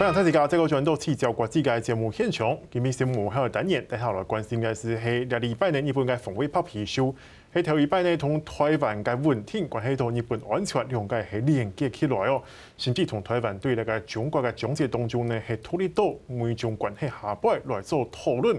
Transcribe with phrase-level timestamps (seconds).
[0.00, 2.56] 欢迎大家再个转到聚焦国际嘅节目现场。
[2.70, 7.14] 今日节目还有单元，大家来关心嘅是喺两礼拜呢，日本该防卫白皮书，
[7.52, 12.42] 喺头礼拜呢同台湾嘅稳定关系到日本安全两个系连接起来哦。
[12.78, 18.58] 甚至同台湾对那个中国嘅总结当中呢，系脱离到每种关系下摆来做讨论。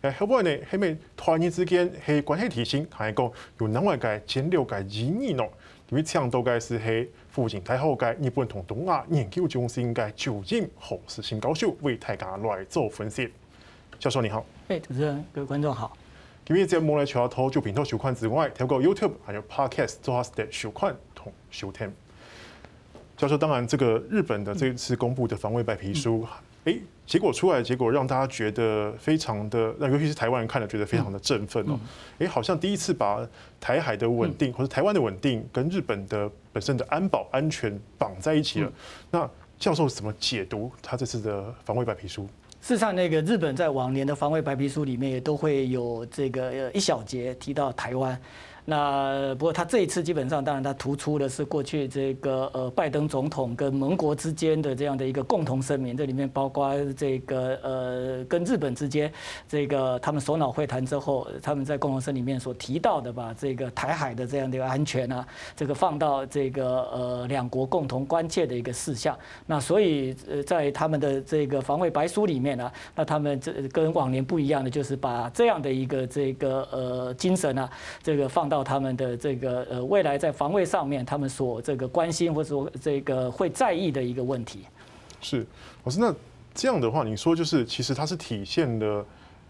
[0.00, 5.44] 诶后摆呢，系咪台日之间系关系提升，还系讲有另外个战略个意义呢？
[5.90, 7.10] 因为倡导嘅是系。
[7.30, 13.30] 附近太好嘅日本同东亚研究中心嘅主任何世新教授为大家来做分析。
[14.00, 15.96] 教授你好，诶，主持人各位观众好。
[16.44, 21.92] 今日节目咧，除了透过平台收看之外，透过 YouTube 还有 Podcast 做下的收看同收听。
[23.16, 26.26] 教授，当然，这个日本的这次公布的防卫白皮书。
[26.28, 31.78] 嗯哎，结果出来，结果让大家觉得非常的，那尤其是台湾人看了觉得非常的振奋哦。
[32.18, 33.26] 哎，好像第一次把
[33.58, 38.72] 台海的稳定或者台湾的稳定跟日本的本身的安保安全绑在一起了。
[39.10, 42.24] 那教授怎么解读他这次的防卫白皮书？
[42.60, 48.20] 事实上，那个日本在往年的防卫白皮书里面也都会有这个一小节提到台湾。
[48.64, 59.10] 那不过他这一次基本上，当然他突出的是过去这个呃拜登总统跟盟国之间的这样的一个共同声明，这里面包括这个呃跟日本之间
[59.48, 65.26] 这个他们首脑会谈之后，他们在共同声里面所提到的把这个台海的这样的一个安全啊，
[65.56, 69.18] 这个放到这个呃两国共同关切的一个事项。
[69.46, 77.70] 那所以呃在他们的这个防卫白书里面呢，那他们这跟往年不一样的就是把这样的一个这个呃精神啊，
[78.02, 78.62] 这个放到。
[78.62, 84.66] 他们的这个呃未来在防卫上面，他们所这个关心或者说这个会在意的一个问题，
[85.22, 85.46] 是，
[85.84, 86.14] 老师，那
[86.52, 89.02] 这样的话，你说就是其实它是体现的。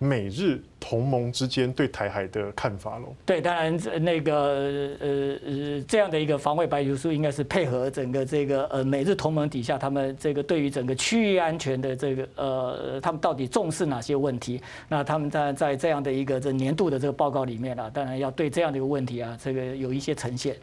[0.03, 3.15] 美日同盟之间对台海的看法喽？
[3.27, 4.35] 对，当然那个
[4.99, 14.59] 呃呃这样的一个防卫白皮书，应该是配合整个这个呃美日同盟底下，他们这个对于整个区域安全的这个呃，他们到底重视哪些问题？
[14.89, 20.57] 那他们在在这样的一个这年度的这个报告里面啊，当然要对这样的一个问题啊，这个有一些呈现。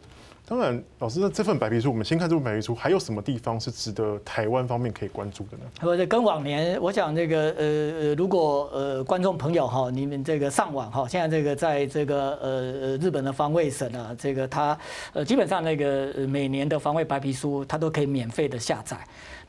[0.48, 5.64] 当然，老师，那这份白皮书，我们先看这份白皮书，还有什么地方是值得台湾方面可以关注的呢？
[5.82, 14.78] 或者跟往年，我想这个呃，如果呃观众朋友哈，你们这个上网哈，现在这个在这个呃呃日本的防卫省啊，这个它
[15.12, 18.96] 呃基本上那个每年的防卫白皮书，它都可以免费的下载。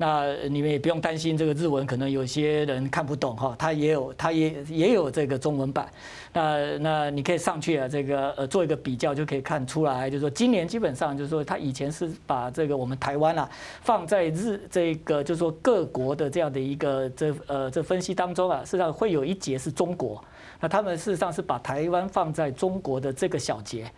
[0.01, 5.89] 那你们也不用担心这个日文可能有些人看不懂哈，它也有 它也也有这个中文版。
[6.33, 13.49] 那那你可以上去啊，这个呃做一个比较就可以看出来，就是说今年基本上就是说他以前是把这个我们台湾啊
[13.81, 20.23] 放在日这个就是说各国的这样的一个这呃这分析当中啊，事实上会有一节是中国，
[20.59, 23.91] 那他们事实上是把台湾放在中国的这个小节。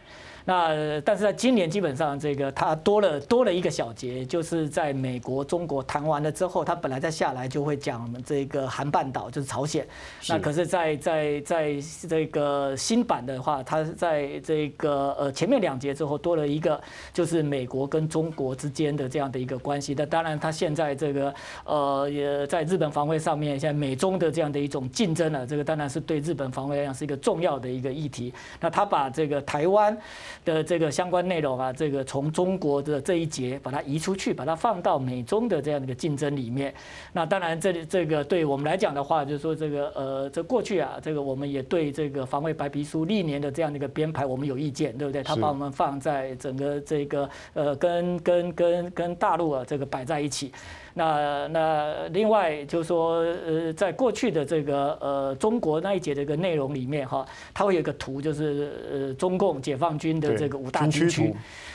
[0.45, 9.85] 那但是在今年基本上这个它多了多了一个小节，就是在美国、中国谈完了之后，它本来再下来就会讲这个韩半岛，就是朝鲜。
[10.27, 11.75] 那可是在在在
[12.09, 16.81] 这个新版的话，它在这个呃前面两节之后多了一个，
[17.13, 19.93] 就是美国跟中国之间的这样的一个关系。
[19.95, 21.33] 那当然，它现在这个
[21.65, 28.33] 呃也在日本防卫上面，现在美中的这样的一种竞争呢，这个当然是对日本防卫来讲是一个重要的一个议题。
[28.59, 29.95] 那他把这个台湾。
[30.43, 36.73] 的这个相关内容啊，这个从中国的这一节把它移出去，把它放到美中的这样的一个竞争里面。
[37.13, 45.23] 那当然，这这个对我们来讲的话，就是说这个呃，这过去啊，这个我们也对这个防卫白皮书历年的这样的一个编排，我们有意见，对不对？
[45.23, 50.51] 他把我们放在整个这个呃，跟跟跟跟大陆啊这个摆在一起。
[50.93, 61.33] 那那另外就是说，呃，在过去的这个呃中国那一节这个内容里面哈，它会有一个图，就是呃中共解放军的这个五大军区。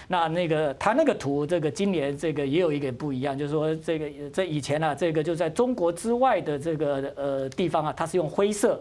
[0.08, 8.80] 那那个他那个图，这个今年这个也有一点不一样，就是说这个在以前啊，这个就在中国之外的这个呃地方啊，它是用灰色。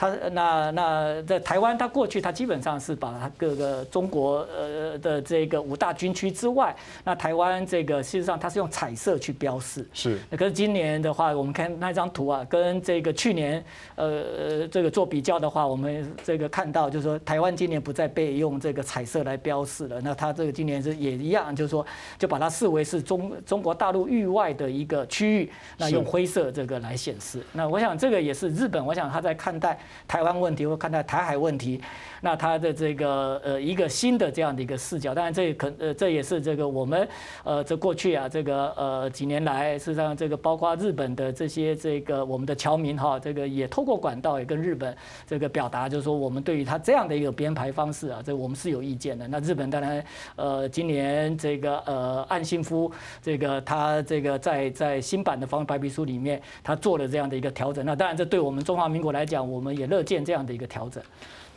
[0.00, 6.74] 它那那在台湾，他过去他基本上是把它各个中国呃的这个五大军区之外，
[7.04, 9.86] 那台湾这个事实上它是用彩色去标示。
[9.92, 10.18] 是。
[10.30, 13.62] 那可是今年的话，我们看那张图啊，跟这个去年
[13.96, 20.00] 呃这个做比较的话，我们这个看到就是说，台湾今年不再被用这个彩色来标示了。
[20.00, 21.84] 那它这个今年是也一样，就是说
[22.18, 27.44] 就把它视为是中中国大陆域外的一个区域，那用灰色这个来显示。
[27.52, 29.78] 那我想这个也是日本，我想他在看待。
[30.06, 31.80] 台湾问题或看待台海问题，
[32.20, 35.14] 那他的这个呃一个新的这样的一个视角。
[35.14, 37.08] 当然这可呃这也是这个我们
[37.44, 44.96] 呃这过去啊这个呃几年来，事实上这个包括日本的这些这个我们的侨民哈，这个也透过管道也跟日本
[45.26, 49.26] 这个表达，就是说我们对于他这样的一个编排方式啊，这我们是有意见的。
[49.28, 50.04] 那日本当然
[50.36, 52.90] 呃今年这个呃岸信夫
[53.22, 57.84] 这个他这个在在新版的防白皮书里面，他做了这样的一个调整。
[57.84, 61.02] 那当然这对我们中华民国来讲，我们也乐见这样的一个调整。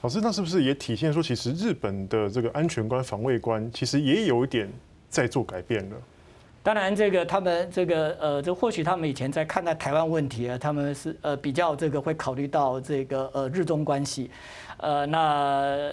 [0.01, 4.69] 老师，那是不是也体现说，其实日本的这个安全观、防卫观，其实也有一点
[5.09, 5.95] 在做改变了？
[6.61, 14.31] 当然，这个他们这个呃，这或许他们以前在看待台湾问题啊，他们是呃比较这个会考虑到这个呃日中关系。
[14.83, 15.17] 呃，那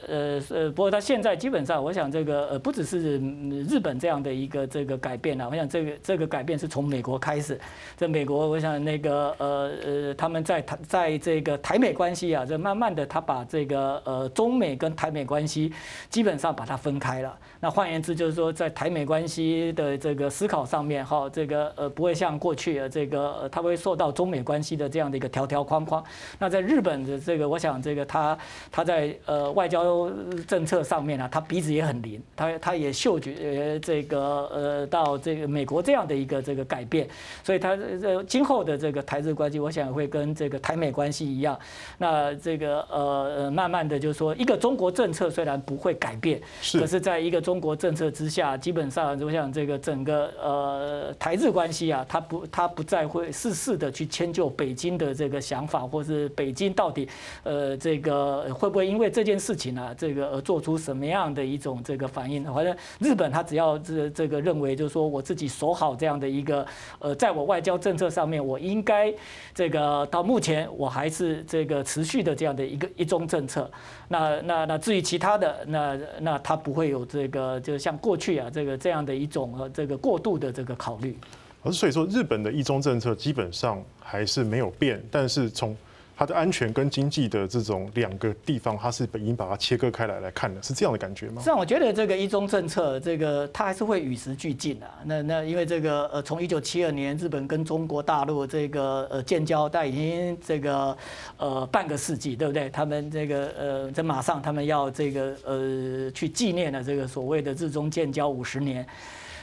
[0.09, 3.21] 呃呃，不过他现在基本上，我想这个呃，不只是
[3.69, 7.57] 日本这样的一个这个改变啊，我想这个这个改变是从美国开始。
[7.97, 15.73] 在美国，我想那个呃呃，他们在台在这个台美关系啊，这慢慢的他把这个呃中美跟台美关系
[16.09, 17.39] 基本上把它分开了。
[17.61, 26.05] 那换言之，就是说在台美关系的这个思考上面，哈，这个呃不会像过去的这个，他会受到中美关系的这样的一个条条框框。
[26.41, 28.37] 那在日本的这个，我想这个他
[28.73, 28.80] 他。
[28.81, 30.11] 他在呃外交
[30.49, 37.07] 政策上面啊，他鼻子也很灵，他他也嗅觉这个呃到这个美国这样的一个这个改变，
[37.45, 41.59] 所以他呃今后的这个台日关系，我想会跟这个台美关系一样。
[41.99, 46.41] 那这个呃慢慢的就是说，一个中国政策虽然不会改变，
[46.73, 57.07] 可是在一个中国政策之下，基本上我想这个整个呃台日关系啊，他不他不再会事事的去迁就北京的这个想法，或是北京到底
[57.43, 58.70] 呃这个会。
[58.71, 62.45] 会不会因为这件事情啊，这个而做出什么样的一种这个反应？
[62.45, 66.65] 反正日本他只要这这个认为，就是说我自己守好这样的一个
[67.01, 69.13] 呃，在我外交政策上面，我应该
[69.53, 73.69] 这个到目前我还是这个持续的这样的一个一中政策。
[74.07, 81.19] 那那那至于其他的，那那他不会有这个，就像过去啊这个这样的一种呃这个过度的这个考虑。
[81.65, 85.77] 而所以说，日本的一中政策基本上还是没有变，但是从
[86.21, 91.41] 它的安全跟经济的这种两个地方，它是已经把它切割开来来看的，是这样的感觉吗？
[91.41, 94.87] 是啊，我觉得这个一中政策，这个它还是会与时俱进的。
[95.07, 100.95] 那那因为这个呃，从一九七二年日本跟中国大陆这个呃建交，但已经这个
[101.39, 102.69] 呃半个世纪，对不对？
[102.69, 108.87] 他们这个呃，这马上他们要这个呃去纪念了这个所谓的日中建交五十年。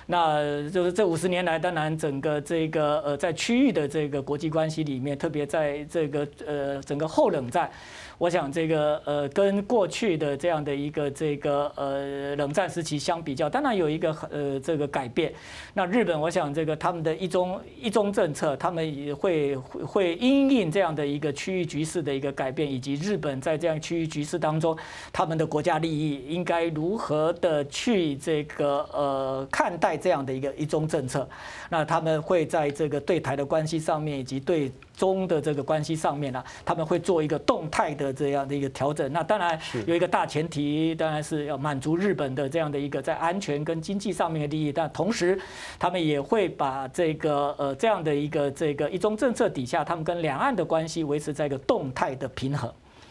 [0.08, 7.70] 那就是这五十年来，当然整个这个呃，在区域的这个国际关系里面，特别在这个呃整个后冷战。
[8.18, 15.32] 我想这个呃，跟过去的这样的一个这个呃冷战时期相比较，当然有一个呃这个改变。
[15.74, 24.76] 那日本，我想这个他们的一中一中政策，他们也会会因应这样的一个区域局势的一个改变，以及日本在这样区域局势当中，
[25.14, 31.28] 他们的国家利益应该如何的去这个呃看待这样的一个一中政策。
[31.70, 39.14] 那他们会在这个对台的关系上面，以及对中的这个关系上面呢，他们会做一个动态的这样的一个调整。
[39.14, 44.74] 那当然有一个大前提，当然是要满足日本的这样的一个在安全跟经济上面的利益。
[44.74, 45.40] 但同时，
[45.78, 52.70] 他们也会把这个呃这样的一个这个一中政策底下，他们跟两岸的关系维持在一个动态的平衡。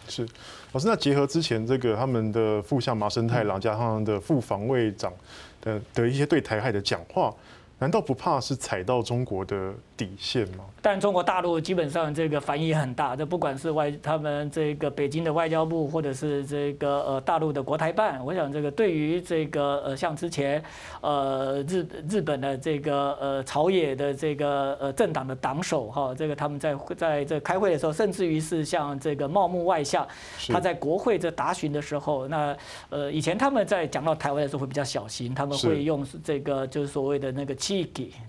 [0.08, 0.26] 是，
[0.72, 5.12] 老师，那结合之前这个他们的副相麻生太郎加上他们的副防卫长
[5.60, 7.32] 的的一些对台海的讲话。
[7.78, 10.64] 难道不怕是踩到中国的底线吗？
[10.80, 20.62] 但中国大陆基本上这个反应也很大，这不管是外他们这个北京的外交部，或者是这个呃大陆的国台办，我想这个对于这个呃像之前
[21.02, 30.06] 呃日日本的这个呃朝野的这个呃政党的党首哈，这个他们在在这开会的时候，甚至于是像这个茂木外相，
[30.48, 32.56] 他在国会这答询的时候，那
[32.88, 37.54] 呃以前他们在讲到台湾的时候会比较小心，他们会用这个就是所谓的那个。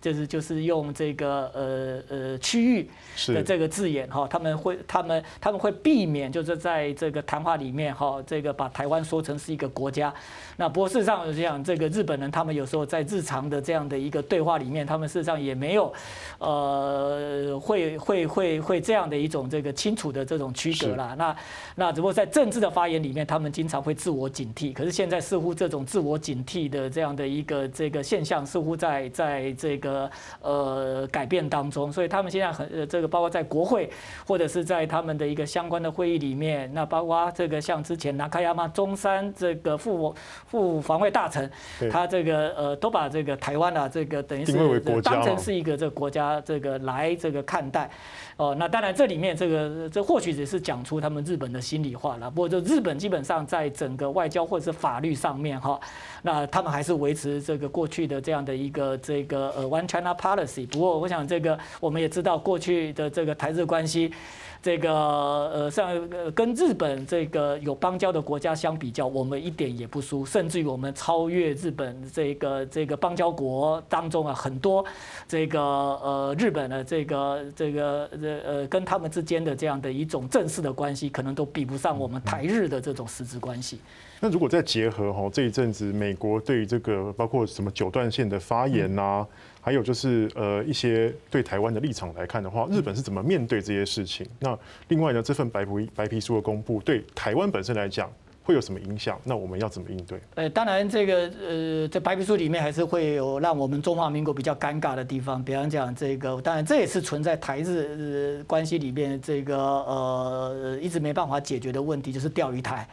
[0.02, 2.90] 就是就是用这个呃呃区域
[3.34, 10.14] 的这个字眼哈，他们会他们他们会避免就是在这个谈话里面哈，这个把台湾说成是一个国家。
[10.56, 15.94] 那不过事实上，我想这个日本人他们有时候在日常的这样的一个对话里面，他们事实上也没有
[16.40, 21.16] 呃会会会会这样的一种这个清楚的这种区隔啦。
[21.18, 21.36] 那
[21.76, 24.74] 那只不过在政治的发言里面，他们经常会自我警惕。
[24.74, 30.10] 可是现在似乎这种自我警惕的这样的一个这个现象，似乎在在在这个
[30.42, 33.90] 呃改变当中，所以他们现在很呃这个包括在国会
[34.26, 40.16] 或者是在他们的一个相关的会议里面，那包括这个像之前拿卡亚马中山这个副
[40.46, 41.52] 副防卫大臣，
[41.92, 47.90] 他这个呃都把这个台湾啊这个等于是当成是一个这个国家这个来这个看待。
[48.38, 52.30] 哦，那当然，这里面这个这或许只是讲出他们日本的心里话了。
[52.30, 55.80] 不过，就日本基本上在整个外交或者是法律上面哈，
[56.22, 60.68] 那他们还是维持这个过去的这样的一个这个呃 One China Policy。
[60.68, 64.12] 不过，我想这个我们也知道过去的这个台日关系。
[64.60, 74.84] 这个呃，像呃，跟日本这个有邦交的国家相比较，我们一点也不输，甚至于我们超越日本这个这个邦交国当中啊，很多
[75.28, 83.80] 这个呃日本的这个这个呃呃跟他们之间的这样的一种正式的关系，可能都比不上我们台日的这种实质关系。
[84.20, 89.26] 那如果再结合哈这一阵子美国对于这个包括什么九段线的发言呐、
[89.62, 94.26] 还有就是呃一些对台湾的立场来看的话，日本是怎么面对这些事情？
[94.40, 94.58] 那
[94.88, 98.12] 另外呢，这份白皮白皮书的公布对台湾本身来讲
[98.44, 99.20] 会有什么影响？
[99.24, 100.20] 那我们要怎么应对？
[100.36, 112.88] 呃，当然这个呃在白皮书里面还是会有让我们中华民国比较尴尬的地方，比方讲这个，当然这也是存在台日关系里面这个呃一直没办法解决的问题，就是钓鱼台。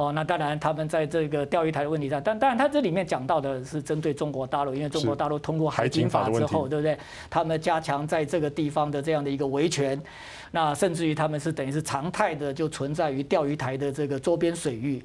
[0.00, 6.96] 哦，那当然，他们在这个钓鱼台的问题上，但当然，他这里面讲到的是针对中国大陆，因为中国大陆通过海警法之后，对不对？
[7.28, 10.00] 他们加强在这个地方的这样的一个维权，
[10.52, 15.02] 那甚至于他们是等于是常态的就存在于钓鱼台的这个周边水域。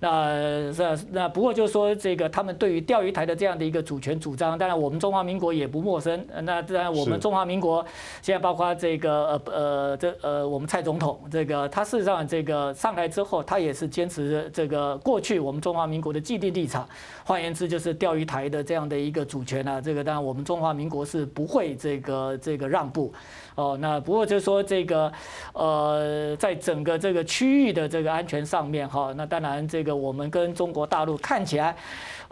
[0.00, 6.24] 那那那不过就是说，这个他们对于钓鱼台的这样的一个主权主张，当然我们中华民国也不陌生。
[6.42, 7.84] 那当然我们中华民国
[8.20, 16.86] 现在包括这个呃呃这呃我们蔡总统这个他事实上这个上台之后，他也是坚持这个过去我们中华民国的既定立场。
[17.26, 23.12] 换言之，就是钓鱼台的这样的一个主权啊，这个当然我们中华民国是不会这个这个让步。
[23.54, 25.10] 哦，那不过就是说这个
[25.52, 29.94] 呃在整个这个区域的这个安全上面哈，那当然这个。
[29.94, 31.76] 我们跟中国大陆看起来，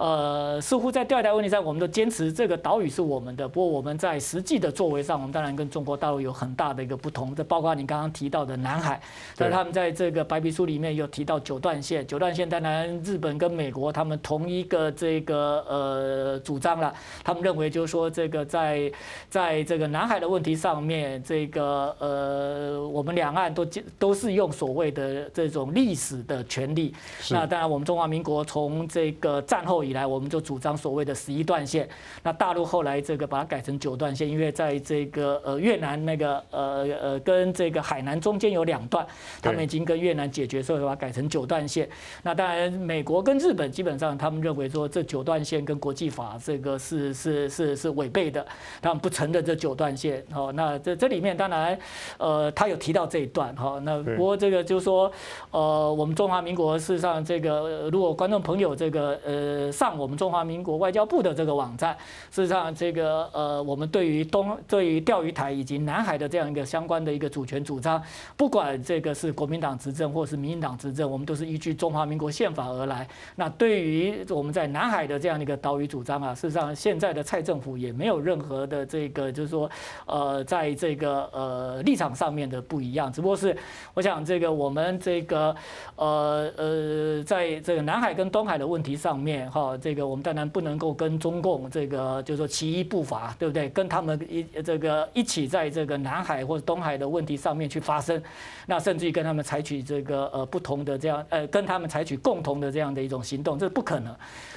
[0.03, 3.47] 呃，似乎在钓鱼台问题上，我们都坚持这个岛屿是我们的。
[3.47, 7.33] 不过我们在实际的作为上，我们当然跟中国大陆有很大的一个不同。
[7.37, 9.01] 这包括你刚刚提到的南海，
[9.37, 12.05] 但他们在这个白皮书里面有提到九段线。
[12.05, 16.93] 九段线当然日本跟美国他们同一个这个呃主张了，
[17.23, 18.91] 他们认为就是说这个在
[19.31, 23.65] 在这个南海的问题上面，这个呃我们两岸都
[24.01, 26.93] 都是用所谓的这种历史的权利。
[27.31, 31.89] 那当然我们中华民国从这个战后以来，我们就主张所谓的十一段线。
[32.23, 39.05] 那大陆后来这个把它改成九段线，因为在这个呃越南那个呃呃跟这个海南中间有两段，
[39.41, 41.89] 他们已经跟越南解决，所以把它改成九段线。
[42.23, 48.47] 那当然美国跟日本基本上他们认为说这九段线跟国际法这个是是是是违背的，
[48.81, 50.25] 他们不承认这九段线。
[50.35, 51.77] 哦，那这这里面当然
[52.19, 53.81] 呃他有提到这一段哈。
[53.83, 55.11] 那不过这个就是说
[55.51, 59.72] 呃我们中华民国事实上这个如果观众朋友这个呃。
[59.73, 61.97] 上我们中华民国外交部的这个网站，
[62.31, 68.01] 事实上，这个呃，我们对于东对于钓鱼台以及南海的这样一个相关的一个主权主张，
[68.37, 73.09] 不管这个是国民党执政或是民进党执政，我们都是依据中华民国宪法而来。
[73.37, 79.71] 那对于我们在南海的这样一个岛屿主张啊，事实上，现在的蔡政府也没有任何的这个就是说
[80.07, 83.57] 呃，在这个呃立场上面的不一样，只不过是
[83.95, 85.55] 我想这个我们这个
[85.97, 89.62] 呃呃，在这个南海跟东海的问题上面哈。
[89.81, 93.69] 这个我们当然不能够跟中共这个就是说其一步伐，对不对？
[93.71, 98.23] 跟他们一这个一起在这个南海或者东海的问题上面去发生，
[98.67, 104.15] 那甚至于跟他们采取这个呃不同的这样呃跟他们采取共同的这样的一种行动，这是不可能。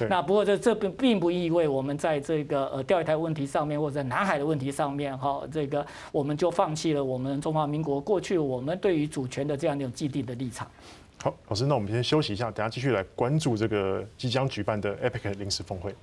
[0.08, 10.66] 那不过这这并并不意味我们在这个呃钓鱼台问题上面或者在南海的问题上面哈，这个我们就放弃了我们中华民国过去我们对于主权的这样一种既定的立场。
[11.22, 15.94] 好，老师，那我们先休息一下，等下继续来关注这个即将举办的 Epic 临时峰会。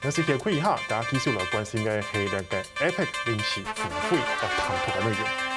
[0.00, 5.51] 那是会议哈，大家继续来关心的系那个 Epic 临时峰会的谈判内容。